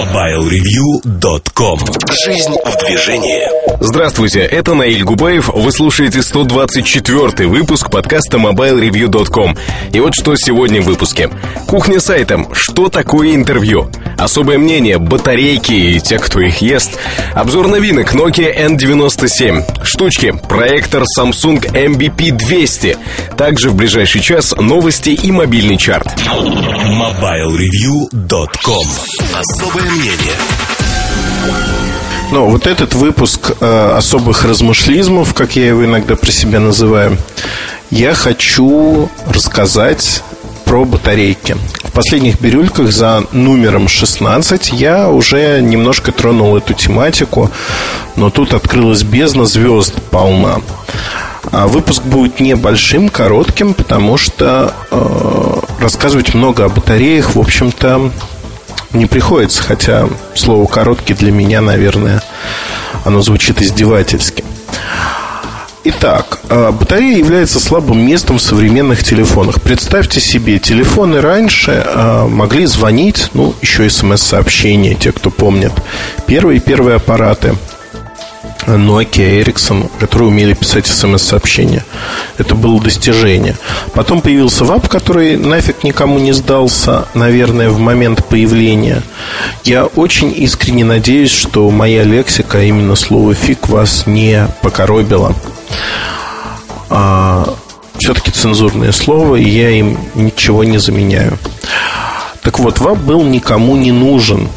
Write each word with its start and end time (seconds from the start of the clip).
MobileReview.com 0.00 1.78
Жизнь 2.24 2.54
в 2.64 2.86
движении 2.86 3.60
Здравствуйте, 3.82 4.40
это 4.40 4.74
Наиль 4.74 5.04
Губаев. 5.04 5.48
Вы 5.48 5.72
слушаете 5.72 6.22
124 6.22 7.46
выпуск 7.46 7.90
подкаста 7.90 8.38
MobileReview.com. 8.38 9.56
И 9.92 10.00
вот 10.00 10.14
что 10.14 10.36
сегодня 10.36 10.80
в 10.80 10.86
выпуске. 10.86 11.28
Кухня 11.66 12.00
сайтом. 12.00 12.54
Что 12.54 12.88
такое 12.88 13.34
интервью? 13.34 13.90
Особое 14.18 14.58
мнение, 14.58 14.98
батарейки 14.98 15.72
и 15.72 16.00
те, 16.00 16.18
кто 16.18 16.40
их 16.40 16.58
ест. 16.62 16.98
Обзор 17.34 17.68
новинок 17.68 18.14
Nokia 18.14 18.54
N97. 18.54 19.84
Штучки. 19.84 20.34
Проектор 20.48 21.04
Samsung 21.04 21.60
MBP 21.72 22.32
200. 22.32 22.98
Также 23.36 23.70
в 23.70 23.74
ближайший 23.74 24.20
час 24.20 24.54
новости 24.56 25.10
и 25.10 25.30
мобильный 25.32 25.78
чарт. 25.78 26.06
MobileReview.com 26.90 28.86
Особое 29.34 29.89
мнение 29.90 30.36
ну, 32.30 32.48
вот 32.48 32.68
этот 32.68 32.94
выпуск 32.94 33.56
э, 33.60 33.92
особых 33.96 34.44
размышлизмов, 34.44 35.34
как 35.34 35.56
я 35.56 35.66
его 35.66 35.84
иногда 35.84 36.14
про 36.14 36.30
себя 36.30 36.60
называю, 36.60 37.18
я 37.90 38.14
хочу 38.14 39.10
рассказать 39.26 40.22
про 40.64 40.84
батарейки. 40.84 41.56
В 41.82 41.90
последних 41.92 42.40
бирюльках 42.40 42.92
за 42.92 43.24
номером 43.32 43.88
16 43.88 44.72
я 44.74 45.08
уже 45.08 45.60
немножко 45.60 46.12
тронул 46.12 46.56
эту 46.56 46.72
тематику, 46.72 47.50
но 48.14 48.30
тут 48.30 48.54
открылась 48.54 49.02
бездна 49.02 49.44
звезд 49.44 49.94
полна. 50.10 50.60
А 51.50 51.66
выпуск 51.66 52.04
будет 52.04 52.38
небольшим, 52.38 53.08
коротким, 53.08 53.74
потому 53.74 54.16
что 54.16 54.72
э, 54.92 55.60
рассказывать 55.80 56.32
много 56.34 56.66
о 56.66 56.68
батареях, 56.68 57.34
в 57.34 57.40
общем-то, 57.40 58.12
не 58.92 59.06
приходится, 59.06 59.62
хотя 59.62 60.08
слово 60.34 60.66
«короткий» 60.66 61.14
для 61.14 61.32
меня, 61.32 61.60
наверное, 61.60 62.22
оно 63.04 63.22
звучит 63.22 63.62
издевательски. 63.62 64.44
Итак, 65.82 66.40
а, 66.50 66.72
батарея 66.72 67.16
является 67.16 67.58
слабым 67.58 68.04
местом 68.06 68.38
в 68.38 68.42
современных 68.42 69.02
телефонах. 69.02 69.62
Представьте 69.62 70.20
себе, 70.20 70.58
телефоны 70.58 71.20
раньше 71.20 71.82
а, 71.86 72.28
могли 72.28 72.66
звонить, 72.66 73.30
ну, 73.32 73.54
еще 73.62 73.88
смс-сообщения, 73.88 74.94
те, 74.94 75.10
кто 75.12 75.30
помнит. 75.30 75.72
Первые-первые 76.26 76.96
аппараты– 76.96 77.54
Nokia, 78.76 79.40
Ericsson, 79.42 79.90
которые 79.98 80.28
умели 80.28 80.54
писать 80.54 80.86
смс-сообщения. 80.86 81.84
Это 82.38 82.54
было 82.54 82.80
достижение. 82.80 83.56
Потом 83.94 84.20
появился 84.20 84.64
ВАП, 84.64 84.88
который 84.88 85.36
нафиг 85.36 85.84
никому 85.84 86.18
не 86.18 86.32
сдался, 86.32 87.08
наверное, 87.14 87.70
в 87.70 87.78
момент 87.78 88.24
появления. 88.26 89.02
Я 89.64 89.86
очень 89.86 90.32
искренне 90.36 90.84
надеюсь, 90.84 91.30
что 91.30 91.70
моя 91.70 92.04
лексика, 92.04 92.58
а 92.58 92.62
именно 92.62 92.96
слово 92.96 93.34
«фиг» 93.34 93.68
вас 93.68 94.06
не 94.06 94.46
покоробила. 94.62 95.34
А, 96.88 97.54
все-таки 97.98 98.30
цензурное 98.30 98.92
слово, 98.92 99.36
и 99.36 99.48
я 99.48 99.70
им 99.70 99.98
ничего 100.14 100.64
не 100.64 100.78
заменяю. 100.78 101.38
Так 102.42 102.58
вот, 102.58 102.78
ВАП 102.78 102.98
был 102.98 103.22
никому 103.22 103.76
не 103.76 103.92
нужен 103.92 104.48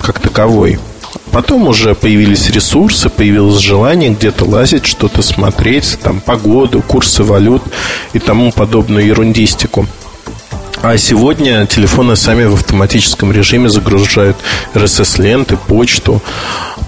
как 0.00 0.18
таковой– 0.18 0.78
Потом 1.32 1.66
уже 1.66 1.94
появились 1.94 2.50
ресурсы, 2.50 3.08
появилось 3.08 3.58
желание 3.58 4.10
где-то 4.10 4.44
лазить, 4.44 4.84
что-то 4.84 5.22
смотреть, 5.22 5.98
там 6.02 6.20
погоду, 6.20 6.82
курсы 6.82 7.22
валют 7.22 7.62
и 8.12 8.18
тому 8.18 8.52
подобную 8.52 9.06
ерундистику. 9.06 9.86
А 10.82 10.98
сегодня 10.98 11.64
телефоны 11.66 12.16
сами 12.16 12.44
в 12.44 12.54
автоматическом 12.54 13.32
режиме 13.32 13.70
загружают 13.70 14.36
RSS-ленты, 14.74 15.56
почту. 15.56 16.20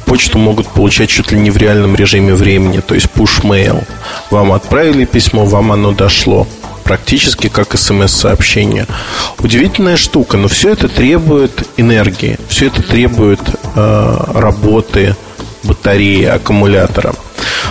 Почту 0.04 0.36
могут 0.36 0.66
получать 0.66 1.08
чуть 1.08 1.32
ли 1.32 1.38
не 1.38 1.50
в 1.50 1.56
реальном 1.56 1.96
режиме 1.96 2.34
времени, 2.34 2.80
то 2.80 2.94
есть 2.94 3.06
push-mail. 3.14 3.84
Вам 4.30 4.52
отправили 4.52 5.06
письмо, 5.06 5.46
вам 5.46 5.72
оно 5.72 5.92
дошло 5.92 6.46
практически 6.82 7.48
как 7.48 7.78
смс-сообщение. 7.78 8.86
Удивительная 9.38 9.96
штука, 9.96 10.36
но 10.36 10.48
все 10.48 10.70
это 10.70 10.88
требует 10.88 11.66
энергии, 11.78 12.38
все 12.48 12.66
это 12.66 12.82
требует 12.82 13.40
работы 13.74 15.16
батареи, 15.62 16.24
аккумулятора. 16.24 17.14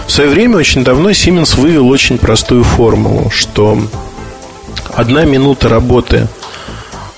В 0.06 0.12
свое 0.12 0.30
время, 0.30 0.58
очень 0.58 0.84
давно, 0.84 1.12
Siemens 1.12 1.60
вывел 1.60 1.88
очень 1.88 2.18
простую 2.18 2.64
формулу, 2.64 3.30
что 3.30 3.80
одна 4.94 5.26
минута 5.26 5.70
работы 5.70 6.28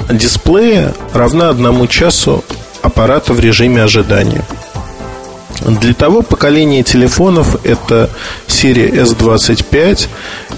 дисплея 0.10 0.94
равна 1.14 1.50
одному 1.50 1.88
часу 1.88 2.44
аппарата 2.82 3.34
в 3.34 3.40
режиме 3.40 3.84
ожидания. 3.84 4.44
Для 5.62 5.94
того 5.94 6.22
поколения 6.22 6.84
телефонов 6.84 7.66
это 7.66 8.10
серия 8.46 8.90
S25, 8.90 10.08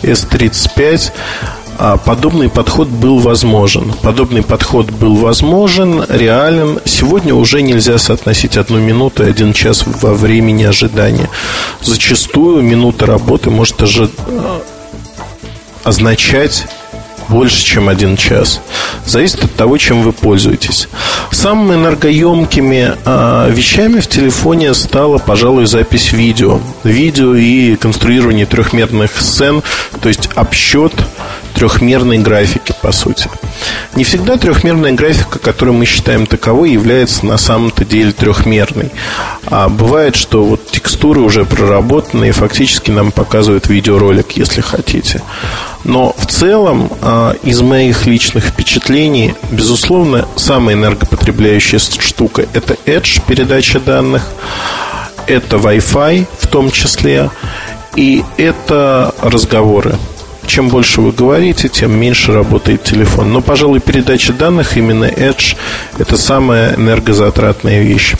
S35 0.01 1.11
а 1.11 1.56
подобный 2.05 2.49
подход 2.49 2.88
был 2.88 3.19
возможен. 3.19 3.93
Подобный 4.01 4.43
подход 4.43 4.89
был 4.89 5.15
возможен, 5.15 6.03
реален. 6.09 6.79
Сегодня 6.85 7.33
уже 7.33 7.61
нельзя 7.61 7.97
соотносить 7.97 8.57
одну 8.57 8.79
минуту 8.79 9.23
и 9.23 9.29
один 9.29 9.53
час 9.53 9.83
во 9.85 10.13
времени 10.13 10.63
ожидания. 10.63 11.29
Зачастую 11.81 12.63
минута 12.63 13.05
работы 13.05 13.49
может 13.49 13.81
ожи... 13.81 14.09
означать 15.83 16.65
больше, 17.29 17.63
чем 17.63 17.89
один 17.89 18.15
час. 18.17 18.61
Зависит 19.05 19.44
от 19.44 19.55
того, 19.55 19.77
чем 19.77 20.01
вы 20.01 20.13
пользуетесь. 20.13 20.88
Самыми 21.31 21.75
энергоемкими 21.75 22.94
э, 23.05 23.51
вещами 23.51 23.99
в 23.99 24.07
телефоне 24.07 24.73
стала, 24.73 25.17
пожалуй, 25.17 25.65
запись 25.65 26.13
видео. 26.13 26.59
Видео 26.83 27.35
и 27.35 27.75
конструирование 27.75 28.45
трехмерных 28.45 29.11
сцен, 29.19 29.61
то 30.01 30.09
есть 30.09 30.29
обсчет 30.35 30.94
трехмерной 31.57 32.19
графики, 32.19 32.73
по 32.81 32.91
сути. 32.91 33.29
Не 33.95 34.03
всегда 34.03 34.38
трехмерная 34.38 34.91
графика, 34.91 35.40
которую 35.40 35.75
мы 35.75 35.85
считаем 35.85 36.28
таковой, 36.28 36.72
является 36.72 37.25
на 37.25 37.38
самом-то 37.38 37.84
деле 37.84 38.12
трехмерной. 38.12 38.91
А 39.47 39.68
бывает, 39.68 40.16
что 40.16 40.44
вот 40.44 40.69
текстуры 40.69 41.22
уже 41.22 41.45
проработаны 41.45 42.29
и 42.29 42.31
фактически 42.31 42.91
нам 42.91 43.12
показывают 43.12 43.69
видеоролик, 43.69 44.34
если 44.34 44.62
хотите. 44.62 45.23
Но 45.84 46.13
в 46.16 46.28
целом, 46.28 46.91
а, 47.01 47.35
из 47.41 47.62
моих 47.62 48.06
личных 48.06 48.45
впечатлений, 48.45 49.34
безусловно, 49.50 50.28
самая 50.35 50.75
энергопотребляющая 50.75 51.79
штука– 51.79 52.45
это 52.53 52.75
Edge, 52.85 53.22
передача 53.25 53.79
данных, 53.79 54.28
это 55.25 55.56
Wi-Fi 55.57 56.28
в 56.39 56.47
том 56.47 56.69
числе, 56.69 57.31
и 57.95 58.24
это 58.38 59.16
разговоры. 59.22 59.95
Чем 60.47 60.69
больше 60.69 61.02
вы 61.02 61.12
говорите, 61.12 61.68
тем 61.68 61.91
меньше 61.91 62.31
работает 62.31 62.84
телефон. 62.84 63.31
Но, 63.34 63.41
пожалуй, 63.41 63.81
передача 63.81 64.31
данных, 64.34 64.78
именно 64.78 65.06
Edge, 65.06 65.58
это 66.00 66.18
самая 66.18 66.75
энергозатратная 66.75 67.81
вещь. 67.84 68.16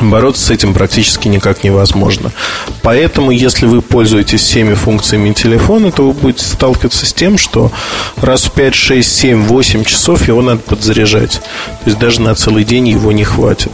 Бороться 0.00 0.46
с 0.46 0.50
этим 0.50 0.72
практически 0.72 1.28
никак 1.28 1.62
невозможно. 1.62 2.32
Поэтому, 2.80 3.30
если 3.32 3.66
вы 3.66 3.82
пользуетесь 3.82 4.40
всеми 4.40 4.72
функциями 4.72 5.34
телефона, 5.34 5.92
то 5.92 6.06
вы 6.06 6.12
будете 6.14 6.44
сталкиваться 6.44 7.04
с 7.04 7.12
тем, 7.12 7.36
что 7.36 7.70
раз 8.16 8.44
в 8.44 8.52
5, 8.52 8.74
6, 8.74 9.16
7, 9.16 9.42
8 9.44 9.84
часов 9.84 10.26
его 10.26 10.40
надо 10.40 10.60
подзаряжать. 10.60 11.32
То 11.32 11.86
есть 11.86 11.98
даже 11.98 12.22
на 12.22 12.34
целый 12.34 12.64
день 12.64 12.88
его 12.88 13.12
не 13.12 13.24
хватит. 13.24 13.72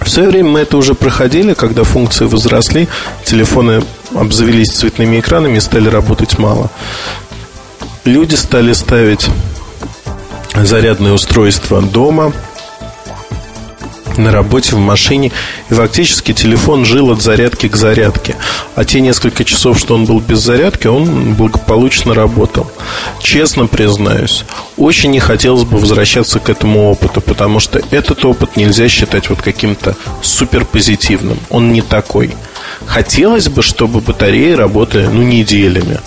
В 0.00 0.10
свое 0.10 0.28
время 0.28 0.50
мы 0.50 0.60
это 0.60 0.76
уже 0.76 0.94
проходили, 0.94 1.54
когда 1.54 1.84
функции 1.84 2.26
возросли, 2.26 2.88
телефоны 3.24 3.82
обзавелись 4.14 4.70
цветными 4.70 5.20
экранами 5.20 5.58
и 5.58 5.60
стали 5.60 5.88
работать 5.88 6.38
мало. 6.38 6.70
Люди 8.04 8.34
стали 8.34 8.72
ставить 8.72 9.28
зарядные 10.54 11.12
устройства 11.12 11.82
дома– 11.82 12.32
на 14.18 14.30
работе, 14.30 14.74
в 14.76 14.78
машине. 14.78 15.32
И 15.70 15.74
фактически 15.74 16.32
телефон 16.32 16.84
жил 16.84 17.10
от 17.10 17.22
зарядки 17.22 17.68
к 17.68 17.76
зарядке. 17.76 18.36
А 18.74 18.84
те 18.84 19.00
несколько 19.00 19.44
часов, 19.44 19.78
что 19.78 19.94
он 19.94 20.04
был 20.04 20.20
без 20.20 20.40
зарядки, 20.40 20.86
он 20.86 21.34
благополучно 21.34 22.14
работал. 22.14 22.70
Честно 23.20 23.66
признаюсь, 23.66 24.44
очень 24.76 25.10
не 25.10 25.20
хотелось 25.20 25.64
бы 25.64 25.78
возвращаться 25.78 26.40
к 26.40 26.48
этому 26.48 26.90
опыту, 26.90 27.20
потому 27.20 27.60
что 27.60 27.80
этот 27.90 28.24
опыт 28.24 28.56
нельзя 28.56 28.88
считать 28.88 29.30
вот 29.30 29.42
каким-то 29.42 29.96
суперпозитивным. 30.22 31.38
Он 31.50 31.72
не 31.72 31.82
такой. 31.82 32.34
Хотелось 32.86 33.48
бы, 33.48 33.62
чтобы 33.62 34.00
батареи 34.00 34.52
работали 34.52 35.06
ну, 35.06 35.22
неделями. 35.22 36.00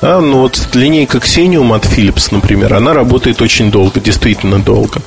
А, 0.00 0.20
ну 0.20 0.40
вот 0.40 0.58
линейка 0.74 1.18
Xenium 1.18 1.74
от 1.74 1.84
Philips, 1.84 2.28
например, 2.32 2.74
она 2.74 2.92
работает 2.92 3.40
очень 3.40 3.70
долго, 3.70 4.00
действительно 4.00 4.58
долго. 4.58 5.00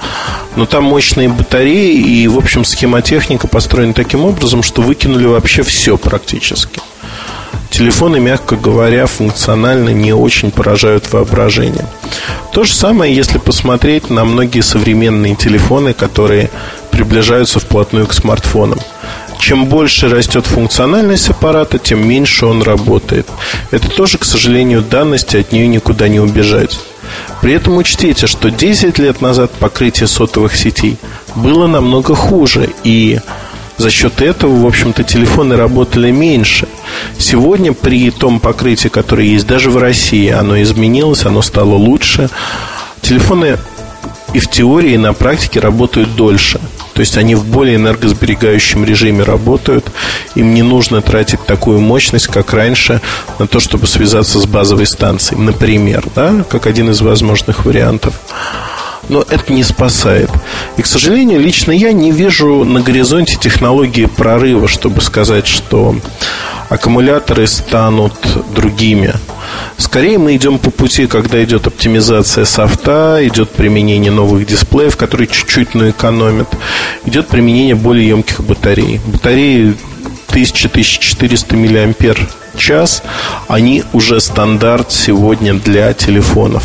Но 0.56 0.66
там 0.66 0.86
мощные 0.86 1.30
батареи 1.30 1.96
и, 1.98 2.28
в 2.28 2.38
общем, 2.38 2.64
схемотехника 2.64 3.48
построена 3.48 3.94
таким 3.94 4.24
образом, 4.24 4.64
что 4.64 4.82
выкинули 4.82 5.26
вообще 5.26 5.64
все 5.64 5.98
практически. 5.98 6.80
телефоны, 7.70 8.22
мягко 8.22 8.56
говоря, 8.56 9.06
функционально 9.06 9.90
не 9.90 10.14
очень 10.14 10.50
поражают 10.50 11.12
воображение. 11.12 11.86
То 12.54 12.64
же 12.64 12.74
самое, 12.74 13.14
если 13.14 13.38
посмотреть 13.38 14.10
на 14.10 14.24
многие 14.24 14.62
современные 14.62 15.36
телефоны, 15.36 15.94
которые 15.94 16.50
приближаются 16.92 17.60
вплотную 17.60 18.08
к 18.08 18.14
смартфонам. 18.14 18.80
Чем 19.40 19.66
больше 19.66 20.10
растет 20.10 20.46
функциональность 20.46 21.30
аппарата, 21.30 21.78
тем 21.78 22.08
меньше 22.08 22.46
он 22.46 22.64
работает. 22.64 23.28
Это 23.72 23.90
тоже, 23.90 24.18
к 24.18 24.26
сожалению, 24.26 24.82
данность, 24.82 25.36
от 25.36 25.52
нее 25.52 25.68
никуда 25.68 26.08
не 26.08 26.20
убежать. 26.20 26.80
При 27.42 27.54
этом 27.54 27.78
учтите, 27.78 28.28
что 28.28 28.50
10 28.50 28.98
лет 28.98 29.22
назад 29.22 29.52
покрытие 29.52 30.08
сотовых 30.08 30.56
сетей 30.56 30.98
было 31.36 31.68
намного 31.68 32.16
хуже, 32.16 32.70
и 32.84 33.20
за 33.78 33.92
счет 33.92 34.22
этого, 34.22 34.64
в 34.64 34.66
общем-то, 34.66 35.04
телефоны 35.04 35.56
работали 35.56 36.10
меньше. 36.10 36.68
Сегодня 37.18 37.74
при 37.74 38.10
том 38.10 38.40
покрытии, 38.40 38.88
которое 38.88 39.28
есть 39.28 39.46
даже 39.46 39.70
в 39.70 39.78
России, 39.78 40.30
оно 40.30 40.62
изменилось, 40.62 41.26
оно 41.26 41.42
стало 41.42 41.76
лучше. 41.76 42.30
Телефоны 43.02 43.58
и 44.36 44.40
в 44.40 44.50
теории, 44.50 44.92
и 44.92 44.98
на 44.98 45.14
практике 45.14 45.62
работают 45.62 46.14
дольше. 46.16 46.60
То 46.94 47.00
есть 47.00 47.18
они 47.18 47.36
в 47.36 47.46
более 47.46 47.78
энергосберегающем 47.78 48.84
режиме 48.84 49.24
работают. 49.24 49.90
Им 50.36 50.54
не 50.54 50.62
нужно 50.62 51.02
тратить 51.02 51.46
такую 51.46 51.80
мощность, 51.80 52.28
как 52.28 52.52
раньше, 52.54 53.00
на 53.40 53.48
то, 53.48 53.62
чтобы 53.62 53.88
связаться 53.88 54.40
с 54.40 54.46
базовой 54.46 54.88
станцией, 54.88 55.42
например, 55.42 56.04
да, 56.14 56.44
как 56.50 56.68
один 56.68 56.92
из 56.92 57.02
возможных 57.02 57.66
вариантов 57.66 58.14
но 59.08 59.24
это 59.30 59.54
не 59.54 59.64
спасает. 59.64 60.32
И, 60.78 60.82
к 60.82 60.88
сожалению, 60.88 61.40
лично 61.40 61.72
я 61.72 61.92
не 61.92 62.12
вижу 62.12 62.64
на 62.64 62.82
горизонте 62.82 63.38
технологии 63.40 64.06
прорыва, 64.06 64.68
чтобы 64.68 65.02
сказать, 65.02 65.46
что 65.46 65.96
аккумуляторы 66.70 67.48
станут 67.48 68.14
другими. 68.54 69.14
Скорее 69.78 70.18
мы 70.18 70.36
идем 70.36 70.58
по 70.58 70.72
пути, 70.72 71.08
когда 71.08 71.44
идет 71.44 71.68
оптимизация 71.68 72.46
софта, 72.46 73.20
идет 73.22 73.52
применение 73.52 74.12
новых 74.12 74.46
дисплеев, 74.46 74.98
которые 74.98 75.28
чуть-чуть, 75.28 75.76
но 75.76 75.90
экономят, 75.90 76.48
идет 77.06 77.28
применение 77.28 77.76
более 77.76 78.08
емких 78.10 78.42
батарей. 78.44 79.00
Батареи 79.06 79.76
1000-1400 80.30 81.56
миллиампер 81.56 82.18
час, 82.58 83.04
они 83.48 83.84
уже 83.94 84.20
стандарт 84.20 84.92
сегодня 84.92 85.54
для 85.54 85.94
телефонов. 85.94 86.64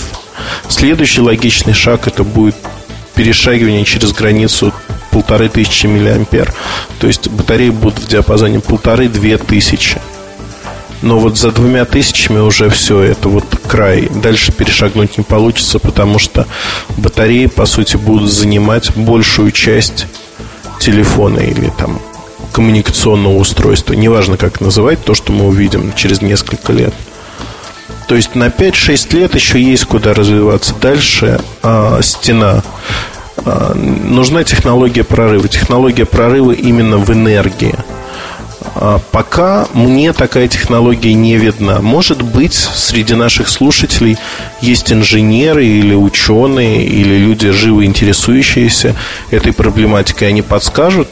Следующий 0.68 1.20
логичный 1.20 1.74
шаг 1.74 2.06
это 2.06 2.24
будет 2.24 2.56
перешагивание 3.14 3.84
через 3.84 4.12
границу 4.12 4.72
полторы 5.10 5.48
тысячи 5.48 5.86
миллиампер. 5.86 6.52
То 6.98 7.06
есть 7.06 7.28
батареи 7.28 7.70
будут 7.70 7.98
в 7.98 8.08
диапазоне 8.08 8.60
полторы-две 8.60 9.38
тысячи. 9.38 10.00
Но 11.02 11.18
вот 11.18 11.38
за 11.38 11.50
двумя 11.50 11.84
тысячами 11.86 12.40
уже 12.40 12.68
все, 12.68 13.00
это 13.00 13.28
вот 13.28 13.44
край. 13.66 14.08
Дальше 14.10 14.52
перешагнуть 14.52 15.16
не 15.16 15.24
получится, 15.24 15.78
потому 15.78 16.18
что 16.18 16.46
батареи, 16.98 17.46
по 17.46 17.64
сути, 17.64 17.96
будут 17.96 18.30
занимать 18.30 18.94
большую 18.94 19.50
часть 19.50 20.06
телефона 20.78 21.38
или 21.40 21.70
там 21.78 22.00
коммуникационного 22.52 23.36
устройства. 23.36 23.94
Неважно, 23.94 24.36
как 24.36 24.60
называть 24.60 25.02
то, 25.02 25.14
что 25.14 25.32
мы 25.32 25.46
увидим 25.46 25.92
через 25.94 26.20
несколько 26.20 26.72
лет. 26.72 26.92
То 28.08 28.16
есть 28.16 28.34
на 28.34 28.48
5-6 28.48 29.16
лет 29.16 29.34
еще 29.34 29.62
есть 29.62 29.84
куда 29.84 30.12
развиваться. 30.12 30.74
Дальше 30.80 31.40
а, 31.62 32.00
стена. 32.02 32.62
А, 33.44 33.74
нужна 33.74 34.44
технология 34.44 35.04
прорыва. 35.04 35.48
Технология 35.48 36.04
прорыва 36.04 36.52
именно 36.52 36.98
в 36.98 37.10
энергии. 37.10 37.74
А, 38.74 39.00
пока 39.10 39.66
мне 39.72 40.12
такая 40.12 40.48
технология 40.48 41.14
не 41.14 41.36
видна. 41.36 41.80
Может 41.80 42.22
быть, 42.22 42.54
среди 42.54 43.14
наших 43.14 43.48
слушателей 43.48 44.16
есть 44.60 44.92
инженеры 44.92 45.64
или 45.64 45.94
ученые, 45.94 46.84
или 46.84 47.16
люди, 47.16 47.50
живо 47.50 47.84
интересующиеся 47.84 48.94
этой 49.30 49.52
проблематикой. 49.52 50.28
Они 50.28 50.42
подскажут, 50.42 51.08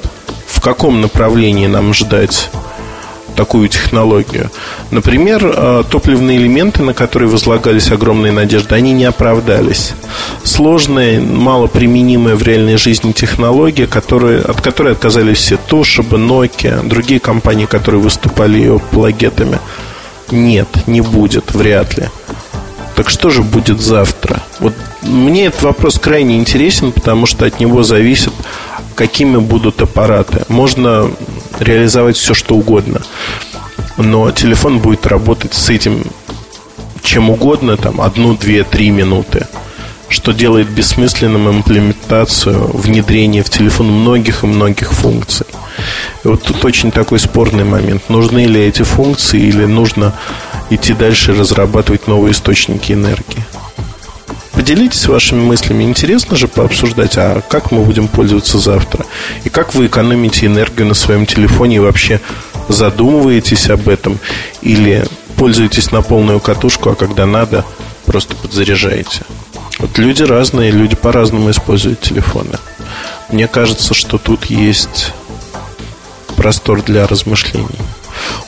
в 0.47 0.61
каком 0.61 1.01
направлении 1.01 1.67
нам 1.67 1.95
ждать 1.95 2.51
такую 3.39 3.69
технологию. 3.69 4.51
Например, 4.91 5.41
э, 5.45 5.85
топливные 5.89 6.39
элементы, 6.39 6.83
на 6.83 6.93
которые 6.93 7.31
возлагались 7.31 7.93
огромные 7.93 8.33
надежды, 8.33 8.75
они 8.75 8.93
не 8.93 9.05
оправдались. 9.05 9.93
Сложная, 10.43 11.21
малоприменимая 11.21 12.35
в 12.35 12.43
реальной 12.43 12.79
жизни 12.79 13.13
технология, 13.13 13.87
которые, 13.87 14.41
от 14.41 14.61
которой 14.61 14.93
отказались 14.93 15.39
все 15.39 15.55
Toshiba, 15.55 16.19
Nokia, 16.19 16.85
другие 16.89 17.21
компании, 17.21 17.67
которые 17.67 18.01
выступали 18.01 18.59
ее 18.59 18.81
плагетами. 18.91 19.61
Нет, 20.33 20.69
не 20.89 21.01
будет, 21.01 21.55
вряд 21.55 21.97
ли. 21.97 22.07
Так 22.97 23.09
что 23.09 23.31
же 23.31 23.43
будет 23.43 23.81
завтра? 23.81 24.43
Вот 24.59 24.75
мне 25.03 25.47
этот 25.47 25.63
вопрос 25.63 26.01
крайне 26.01 26.37
интересен, 26.39 26.91
потому 26.91 27.27
что 27.27 27.47
от 27.47 27.61
него 27.61 27.85
зависит, 27.85 28.33
какими 28.97 29.37
будут 29.37 29.81
аппараты. 29.81 30.43
Можно 30.49 31.09
реализовать 31.61 32.17
все, 32.17 32.35
что 32.35 32.55
угодно. 32.55 33.03
Но 33.97 34.31
телефон 34.31 34.79
будет 34.79 35.07
работать 35.07 35.55
с 35.55 35.71
этим 35.71 36.05
чем 37.03 37.31
угодно, 37.31 37.77
там, 37.77 38.01
одну, 38.01 38.37
две, 38.37 38.65
три 38.65 38.91
минуты 38.91 39.47
что 40.09 40.33
делает 40.33 40.69
бессмысленным 40.71 41.51
имплементацию, 41.51 42.69
внедрение 42.73 43.43
в 43.43 43.51
телефон 43.51 43.89
многих 43.89 44.43
и 44.43 44.47
многих 44.47 44.93
функций. 44.93 45.47
И 46.25 46.29
вот 46.29 46.43
тут 46.43 46.65
очень 46.65 46.91
такой 46.91 47.19
спорный 47.19 47.65
момент. 47.65 48.09
Нужны 48.09 48.47
ли 48.47 48.61
эти 48.61 48.83
функции 48.83 49.41
или 49.41 49.65
нужно 49.67 50.15
идти 50.71 50.95
дальше 50.95 51.35
разрабатывать 51.35 52.09
новые 52.09 52.33
источники 52.33 52.93
энергии? 52.93 53.45
Поделитесь 54.69 55.07
вашими 55.07 55.41
мыслями. 55.41 55.85
Интересно 55.85 56.37
же 56.37 56.47
пообсуждать, 56.47 57.17
а 57.17 57.41
как 57.41 57.73
мы 57.73 57.85
будем 57.85 58.07
пользоваться 58.07 58.59
завтра? 58.59 59.07
И 59.45 59.49
как 59.49 59.75
вы 59.75 59.87
экономите 59.87 60.45
энергию 60.45 60.87
на 60.87 60.93
своем 60.93 61.25
телефоне 61.25 61.77
и 61.77 61.79
вообще 61.79 62.21
задумываетесь 62.69 63.71
об 63.71 63.89
этом? 63.89 64.19
Или 64.61 65.07
пользуетесь 65.39 65.91
на 65.91 66.03
полную 66.03 66.39
катушку, 66.39 66.91
а 66.91 66.95
когда 66.95 67.25
надо, 67.25 67.65
просто 68.05 68.37
подзаряжаете? 68.37 69.23
Вот 69.79 69.97
люди 69.97 70.23
разные, 70.23 70.71
люди 70.71 70.97
по-разному 70.97 71.51
используют 71.51 72.03
телефоны. 72.03 72.59
Мне 73.31 73.49
кажется, 73.49 73.95
что 73.95 74.19
тут 74.19 74.51
есть 74.51 75.15
простор 76.37 76.83
для 76.83 77.07
размышлений. 77.07 77.79